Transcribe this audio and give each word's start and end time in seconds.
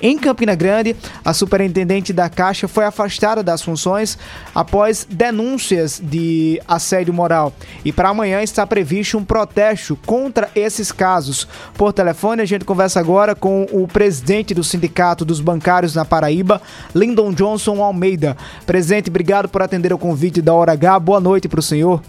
Em 0.00 0.18
Campina 0.18 0.54
Grande, 0.54 0.94
a 1.24 1.32
superintendente 1.32 2.12
da 2.12 2.28
Caixa 2.28 2.68
foi 2.68 2.84
afastada 2.84 3.42
das 3.42 3.62
funções 3.62 4.18
após 4.54 5.06
denúncias 5.08 6.00
de 6.02 6.60
assédio 6.68 7.14
moral. 7.14 7.52
E 7.84 7.92
para 7.92 8.10
amanhã 8.10 8.42
está 8.42 8.66
previsto 8.66 9.16
um 9.16 9.24
protesto 9.24 9.96
contra 10.04 10.50
esses 10.54 10.92
casos. 10.92 11.48
Por 11.74 11.92
telefone, 11.92 12.42
a 12.42 12.46
gente 12.46 12.64
conversa 12.64 13.00
agora 13.00 13.34
com 13.34 13.66
o 13.72 13.88
presidente 13.88 14.52
do 14.52 14.62
Sindicato 14.62 15.24
dos 15.24 15.40
Bancários 15.40 15.94
na 15.94 16.04
Paraíba, 16.04 16.60
Lyndon 16.94 17.32
Johnson 17.32 17.82
Almeida. 17.82 18.36
Presidente, 18.66 19.08
obrigado 19.08 19.48
por 19.48 19.62
atender 19.62 19.92
o 19.92 19.98
convite 19.98 20.42
da 20.42 20.52
Hora 20.52 20.72
H. 20.72 20.98
Boa 21.00 21.20
noite 21.20 21.48
para 21.48 21.60
o 21.60 21.62
senhor. 21.62 22.02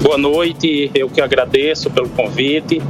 Boa 0.00 0.18
noite, 0.18 0.90
eu 0.94 1.08
que 1.08 1.20
agradeço 1.20 1.90
pelo 1.90 2.08
convite. 2.10 2.82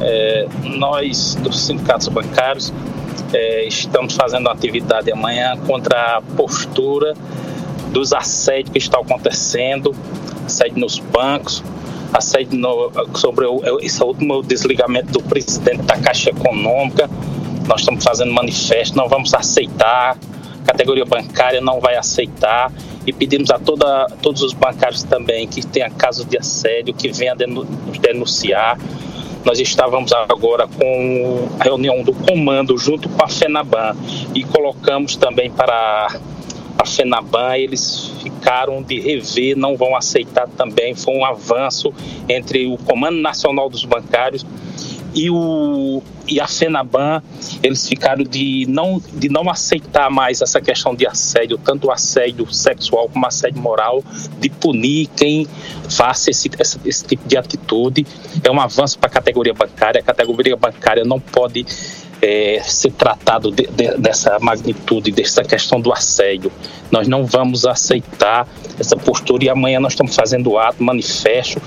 É, 0.00 0.46
nós, 0.62 1.34
dos 1.36 1.60
sindicatos 1.60 2.08
bancários, 2.08 2.72
é, 3.32 3.66
estamos 3.66 4.14
fazendo 4.14 4.48
atividade 4.48 5.10
amanhã 5.10 5.56
contra 5.66 6.18
a 6.18 6.22
postura 6.36 7.14
dos 7.90 8.12
assédios 8.12 8.70
que 8.70 8.78
estão 8.78 9.00
acontecendo, 9.00 9.94
assédio 10.44 10.78
nos 10.78 10.98
bancos, 10.98 11.62
assédio 12.12 12.58
no, 12.58 12.90
sobre 13.14 13.46
o, 13.46 13.80
esse 13.80 14.02
último 14.02 14.42
desligamento 14.42 15.12
do 15.12 15.22
presidente 15.22 15.82
da 15.82 15.96
Caixa 15.96 16.30
Econômica. 16.30 17.08
Nós 17.66 17.80
estamos 17.80 18.04
fazendo 18.04 18.32
manifesto, 18.32 18.96
não 18.96 19.08
vamos 19.08 19.34
aceitar, 19.34 20.16
a 20.62 20.66
categoria 20.66 21.04
bancária 21.04 21.60
não 21.60 21.80
vai 21.80 21.96
aceitar 21.96 22.72
e 23.06 23.12
pedimos 23.12 23.50
a 23.50 23.58
toda, 23.58 24.08
todos 24.20 24.42
os 24.42 24.52
bancários 24.52 25.02
também 25.04 25.46
que 25.46 25.64
tenham 25.64 25.90
casos 25.90 26.26
de 26.26 26.36
assédio, 26.36 26.92
que 26.92 27.10
venham 27.12 27.36
denunciar. 28.00 28.78
Nós 29.46 29.60
estávamos 29.60 30.12
agora 30.12 30.66
com 30.66 31.48
a 31.60 31.62
reunião 31.62 32.02
do 32.02 32.12
comando 32.12 32.76
junto 32.76 33.08
com 33.08 33.24
a 33.24 33.28
FENABAN 33.28 33.96
e 34.34 34.42
colocamos 34.42 35.14
também 35.14 35.48
para 35.48 36.18
a 36.76 36.84
FENABAN, 36.84 37.56
eles 37.56 38.10
ficaram 38.24 38.82
de 38.82 38.98
rever, 38.98 39.56
não 39.56 39.76
vão 39.76 39.94
aceitar 39.94 40.48
também. 40.48 40.96
Foi 40.96 41.14
um 41.14 41.24
avanço 41.24 41.94
entre 42.28 42.66
o 42.66 42.76
Comando 42.76 43.18
Nacional 43.18 43.70
dos 43.70 43.84
Bancários 43.84 44.44
e, 45.14 45.30
o, 45.30 46.02
e 46.28 46.40
a 46.40 46.46
FENABAN, 46.46 47.22
eles 47.62 47.88
ficaram 47.88 48.24
de 48.24 48.66
não, 48.68 49.00
de 49.12 49.28
não 49.28 49.48
aceitar 49.48 50.10
mais 50.10 50.40
essa 50.40 50.60
questão 50.60 50.94
de 50.94 51.06
assédio, 51.06 51.58
tanto 51.58 51.90
assédio 51.90 52.52
sexual 52.52 53.08
como 53.08 53.26
assédio 53.26 53.60
moral, 53.60 54.02
de 54.38 54.48
punir 54.48 55.08
quem 55.16 55.46
faça 55.88 56.30
esse, 56.30 56.50
esse, 56.58 56.80
esse 56.84 57.04
tipo 57.04 57.28
de 57.28 57.36
atitude. 57.36 58.06
É 58.42 58.50
um 58.50 58.60
avanço 58.60 58.98
para 58.98 59.08
a 59.08 59.12
categoria 59.12 59.54
bancária. 59.54 60.00
A 60.00 60.04
categoria 60.04 60.56
bancária 60.56 61.04
não 61.04 61.20
pode 61.20 61.64
é, 62.20 62.60
ser 62.64 62.92
tratado 62.92 63.50
de, 63.50 63.66
de, 63.66 63.96
dessa 63.98 64.38
magnitude, 64.40 65.12
dessa 65.12 65.44
questão 65.44 65.80
do 65.80 65.92
assédio. 65.92 66.50
Nós 66.90 67.06
não 67.06 67.24
vamos 67.24 67.66
aceitar 67.66 68.48
essa 68.78 68.96
postura 68.96 69.44
e 69.44 69.48
amanhã 69.48 69.78
nós 69.78 69.92
estamos 69.92 70.14
fazendo 70.14 70.58
ato, 70.58 70.82
manifesto 70.82 71.60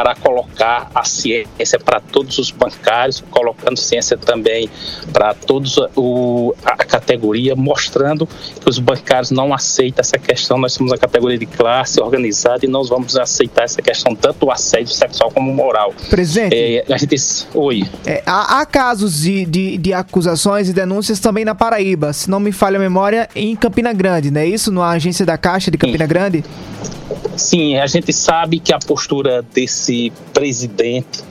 para 0.00 0.14
colocar 0.14 0.90
a 0.94 1.04
ciência 1.04 1.78
para 1.78 2.00
todos 2.00 2.38
os 2.38 2.50
bancários, 2.50 3.22
colocando 3.30 3.76
ciência 3.76 4.16
também 4.16 4.70
para 5.12 5.34
todos 5.34 5.76
o, 5.94 6.54
a 6.64 6.74
categoria, 6.74 7.54
mostrando 7.54 8.26
que 8.26 8.66
os 8.66 8.78
bancários 8.78 9.30
não 9.30 9.52
aceitam 9.52 10.00
essa 10.00 10.18
questão. 10.18 10.56
Nós 10.56 10.72
somos 10.72 10.90
a 10.90 10.96
categoria 10.96 11.36
de 11.36 11.44
classe 11.44 12.00
organizada 12.00 12.64
e 12.64 12.68
nós 12.68 12.88
vamos 12.88 13.14
aceitar 13.14 13.64
essa 13.64 13.82
questão, 13.82 14.14
tanto 14.16 14.46
o 14.46 14.50
assédio 14.50 14.94
sexual 14.94 15.30
como 15.30 15.52
moral. 15.52 15.92
Presente. 16.08 16.56
É, 16.56 16.82
a 16.90 16.96
gente, 16.96 17.16
oi. 17.52 17.86
É, 18.06 18.22
há, 18.24 18.60
há, 18.60 18.64
casos 18.64 19.20
de, 19.20 19.44
de, 19.44 19.76
de, 19.76 19.92
acusações 19.92 20.70
e 20.70 20.72
denúncias 20.72 21.20
também 21.20 21.44
na 21.44 21.54
Paraíba, 21.54 22.14
se 22.14 22.30
não 22.30 22.40
me 22.40 22.52
falha 22.52 22.78
a 22.78 22.80
memória, 22.80 23.28
em 23.36 23.54
Campina 23.54 23.92
Grande, 23.92 24.30
não 24.30 24.40
é 24.40 24.46
isso? 24.46 24.72
Na 24.72 24.88
agência 24.88 25.26
da 25.26 25.36
Caixa 25.36 25.70
de 25.70 25.76
Campina 25.76 26.04
Sim. 26.04 26.08
Grande? 26.08 26.44
Sim, 27.36 27.76
a 27.76 27.86
gente 27.86 28.12
sabe 28.12 28.60
que 28.60 28.72
a 28.72 28.78
postura 28.78 29.42
desse 29.42 30.12
presidente 30.32 31.22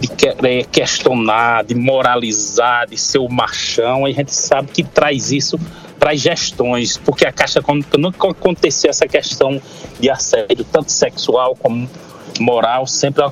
de 0.00 0.08
é, 0.46 0.64
questionar, 0.64 1.64
de 1.64 1.74
moralizar, 1.74 2.88
de 2.88 2.98
ser 2.98 3.18
o 3.18 3.28
machão, 3.28 4.04
a 4.04 4.10
gente 4.10 4.34
sabe 4.34 4.70
que 4.72 4.82
traz 4.82 5.30
isso 5.30 5.58
para 5.98 6.10
as 6.10 6.20
gestões, 6.20 6.96
porque 6.96 7.24
a 7.24 7.32
Caixa 7.32 7.60
Econômica 7.60 7.96
nunca 7.96 8.28
aconteceu 8.28 8.90
essa 8.90 9.06
questão 9.06 9.60
de 10.00 10.10
assédio, 10.10 10.64
tanto 10.64 10.90
sexual 10.90 11.54
como 11.54 11.88
moral, 12.40 12.86
sempre 12.86 13.22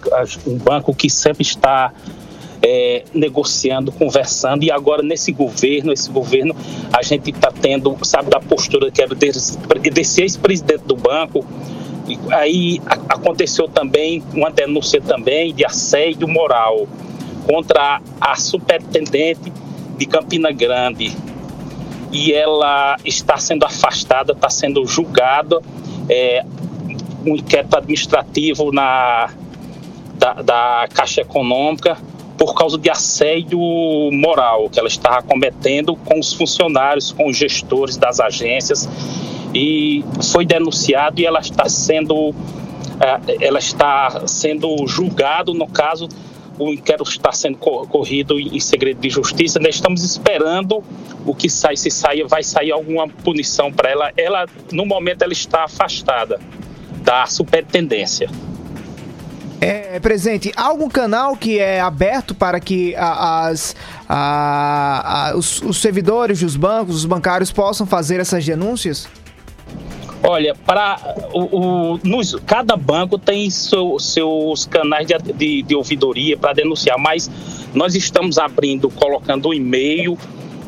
um 0.47 0.57
banco 0.57 0.95
que 0.95 1.11
sempre 1.11 1.43
está 1.43 1.93
é, 2.63 3.05
negociando, 3.13 3.91
conversando, 3.91 4.63
e 4.63 4.71
agora 4.71 5.03
nesse 5.03 5.33
governo, 5.33 5.93
esse 5.93 6.11
governo, 6.11 6.55
a 6.93 7.03
gente 7.03 7.31
está 7.31 7.51
tendo, 7.51 7.97
sabe, 8.05 8.31
da 8.31 8.39
postura 8.39 8.91
que 8.91 9.03
era 9.03 9.15
desse, 9.15 9.59
desse 9.93 10.23
ex-presidente 10.23 10.85
do 10.85 10.95
banco, 10.95 11.45
aí 12.31 12.81
aconteceu 13.09 13.69
também 13.69 14.23
uma 14.33 14.51
denúncia 14.51 15.01
também 15.01 15.55
de 15.55 15.65
assédio 15.65 16.29
moral 16.29 16.87
contra 17.47 18.01
a 18.21 18.37
superintendente 18.37 19.53
de 19.97 20.07
Campina 20.07 20.51
Grande. 20.51 21.17
E 22.13 22.33
ela 22.33 22.97
está 23.05 23.37
sendo 23.37 23.65
afastada, 23.65 24.33
está 24.33 24.51
sendo 24.51 24.85
julgada 24.87 25.61
é, 26.09 26.45
um 27.25 27.37
inquérito 27.37 27.77
administrativo 27.77 28.73
na 28.73 29.31
da, 30.15 30.35
da 30.35 30.89
Caixa 30.93 31.23
Econômica 31.23 31.97
por 32.37 32.55
causa 32.55 32.77
de 32.77 32.91
assédio 32.91 33.59
moral 34.13 34.69
que 34.69 34.79
ela 34.79 34.89
estava 34.89 35.23
cometendo 35.23 35.97
com 35.97 36.19
os 36.19 36.33
funcionários, 36.33 37.13
com 37.13 37.29
os 37.29 37.37
gestores 37.37 37.97
das 37.97 38.21
agências 38.21 38.89
e 39.55 40.05
foi 40.33 40.45
denunciado 40.45 41.21
e 41.21 41.27
ela 41.27 41.41
está 41.41 41.69
sendo 41.69 42.35
é, 43.01 43.47
ela 43.47 43.59
está 43.59 44.27
sendo 44.27 44.87
julgado 44.87 45.55
no 45.55 45.67
caso 45.67 46.09
o 46.61 46.75
inquérito 46.75 47.09
está 47.09 47.33
sendo 47.33 47.57
corrido 47.57 48.39
em 48.39 48.61
segredo 48.61 49.01
de 49.01 49.09
justiça. 49.09 49.59
Nós 49.59 49.77
estamos 49.77 50.05
esperando 50.05 50.85
o 51.25 51.35
que 51.35 51.49
sai, 51.49 51.75
se 51.75 51.91
sair, 51.91 52.27
vai 52.29 52.43
sair 52.43 52.71
alguma 52.71 53.09
punição 53.09 53.73
para 53.73 53.91
ela. 53.91 54.13
Ela, 54.15 54.47
no 54.71 54.85
momento, 54.85 55.23
ela 55.23 55.33
está 55.33 55.65
afastada 55.65 56.39
da 57.03 57.25
superintendência. 57.25 58.29
É, 59.59 59.99
presente, 60.01 60.53
há 60.55 60.65
algum 60.65 60.89
canal 60.89 61.35
que 61.35 61.59
é 61.59 61.81
aberto 61.81 62.35
para 62.35 62.61
que 62.61 62.95
as, 62.97 63.75
a, 64.09 65.31
a, 65.31 65.37
os, 65.37 65.63
os 65.63 65.79
servidores 65.79 66.41
dos 66.41 66.57
bancos, 66.57 66.97
os 66.97 67.05
bancários 67.07 67.51
possam 67.51 67.87
fazer 67.87 68.21
essas 68.21 68.45
denúncias? 68.45 69.09
Olha, 70.23 70.55
para 70.55 71.17
o, 71.33 71.95
o 71.95 72.01
nos, 72.05 72.35
cada 72.47 72.77
banco 72.77 73.19
tem 73.19 73.49
seu, 73.49 73.99
seus 73.99 74.67
canais 74.67 75.07
de, 75.07 75.17
de, 75.33 75.63
de 75.63 75.75
ouvidoria 75.75 76.37
para 76.37 76.53
denunciar, 76.53 76.99
mas 76.99 77.31
nós 77.75 77.95
estamos 77.95 78.37
abrindo, 78.37 78.91
colocando 78.91 79.47
o 79.47 79.49
um 79.51 79.55
e-mail 79.55 80.19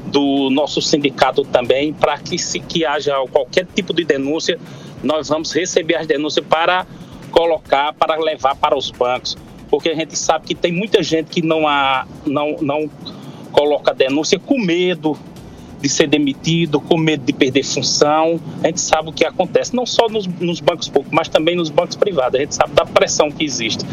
do 0.07 0.49
nosso 0.51 0.81
sindicato 0.81 1.45
também 1.45 1.93
para 1.93 2.19
que 2.19 2.39
se 2.39 2.61
que 2.61 2.85
haja 2.85 3.15
qualquer 3.31 3.67
tipo 3.67 3.93
de 3.93 4.05
denúncia, 4.05 4.59
nós 5.03 5.29
vamos 5.29 5.53
receber 5.53 5.97
as 5.97 6.07
denúncias 6.07 6.45
para 6.47 6.87
colocar, 7.31 7.93
para 7.93 8.17
levar 8.17 8.57
para 8.57 8.77
os 8.77 8.91
bancos, 8.91 9.37
porque 9.69 9.91
a 9.91 9.95
gente 9.95 10.19
sabe 10.19 10.47
que 10.47 10.55
tem 10.55 10.73
muita 10.73 11.03
gente 11.03 11.29
que 11.29 11.43
não 11.43 11.69
há, 11.69 12.07
não, 12.27 12.57
não 12.61 12.91
coloca 13.53 13.93
denúncia 13.93 14.39
com 14.39 14.59
medo 14.59 15.17
de 15.83 15.89
ser 15.89 16.07
demitido, 16.07 16.81
com 16.81 16.97
medo 16.97 17.25
de 17.25 17.33
perder 17.33 17.65
função. 17.65 18.41
A 18.63 18.69
gente 18.69 18.81
sabe 18.81 19.09
o 19.09 19.13
que 19.13 19.25
acontece, 19.25 19.75
não 19.75 19.85
só 19.85 20.09
nos, 20.09 20.27
nos 20.27 20.61
bancos 20.61 20.89
públicos, 20.89 21.13
mas 21.13 21.29
também 21.29 21.57
nos 21.57 21.69
bancos 21.69 21.97
privados. 21.97 22.39
A 22.39 22.43
gente 22.43 22.55
sabe 22.55 22.73
da 22.73 22.87
pressão 22.87 23.31
que 23.31 23.45
existe. 23.45 23.85